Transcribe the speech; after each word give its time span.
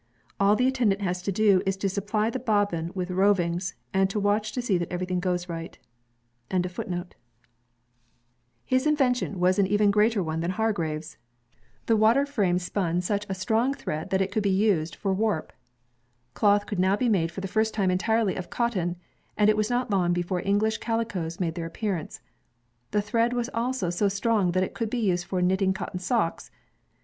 All 0.39 0.55
the 0.55 0.67
attendant 0.67 1.01
has 1.03 1.21
to 1.21 1.31
do 1.31 1.61
is 1.63 1.77
to 1.77 1.87
supply 1.87 2.31
the 2.31 2.39
bobbin 2.39 2.89
with 2.95 3.11
rovings, 3.11 3.75
and 3.93 4.09
to 4.09 4.19
watch 4.19 4.51
to 4.53 4.59
see 4.59 4.75
that 4.79 4.91
everything 4.91 5.19
goes 5.19 5.47
right. 5.47 5.77
SPINNING 6.49 6.71
MACHINES 6.75 6.91
97 8.99 9.37
The 11.85 11.95
water 11.95 12.25
frame 12.25 12.57
spun 12.57 13.01
such 13.01 13.27
a 13.29 13.35
strong 13.35 13.75
thread 13.75 14.09
that 14.09 14.21
it 14.21 14.31
could 14.31 14.41
be 14.41 14.49
used 14.49 14.95
for 14.95 15.13
warp. 15.13 15.53
Cloth 16.33 16.65
could 16.65 16.79
now 16.79 16.95
be 16.97 17.07
made 17.07 17.31
for 17.31 17.41
the 17.41 17.47
first 17.47 17.75
time 17.75 17.91
entirely 17.91 18.33
of 18.35 18.49
cotton, 18.49 18.95
and 19.37 19.51
it 19.51 19.55
was 19.57 19.69
not 19.69 19.91
long 19.91 20.13
before 20.13 20.41
English 20.43 20.79
calicoes 20.79 21.39
made 21.39 21.53
their 21.53 21.67
appearance. 21.67 22.21
The 22.89 23.03
thread 23.03 23.33
was 23.33 23.51
also 23.53 23.91
so 23.91 24.07
strong 24.09 24.53
that 24.53 24.63
it 24.63 24.73
could 24.73 24.89
be 24.89 24.97
used 24.97 25.25
for 25.25 25.43
knitting 25.43 25.73
cotton 25.73 25.99
socks. 25.99 26.49